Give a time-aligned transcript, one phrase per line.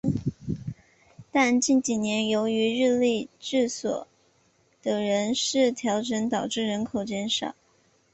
[1.31, 4.07] 但近几年由于日立制作所
[4.81, 7.53] 的人事调整导致人口减少。